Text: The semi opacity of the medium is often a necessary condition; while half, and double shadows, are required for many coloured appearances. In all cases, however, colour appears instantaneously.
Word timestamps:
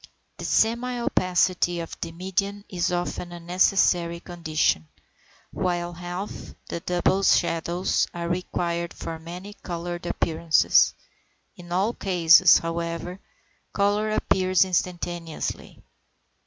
The 0.37 0.45
semi 0.45 0.97
opacity 0.99 1.79
of 1.79 1.95
the 2.01 2.11
medium 2.11 2.65
is 2.67 2.91
often 2.91 3.31
a 3.31 3.39
necessary 3.39 4.19
condition; 4.19 4.87
while 5.51 5.93
half, 5.93 6.55
and 6.71 6.85
double 6.87 7.21
shadows, 7.21 8.07
are 8.11 8.27
required 8.27 8.95
for 8.95 9.19
many 9.19 9.53
coloured 9.53 10.07
appearances. 10.07 10.95
In 11.55 11.71
all 11.71 11.93
cases, 11.93 12.57
however, 12.57 13.19
colour 13.73 14.09
appears 14.09 14.65
instantaneously. 14.65 15.83